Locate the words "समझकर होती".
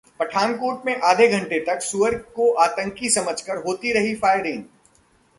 3.09-3.93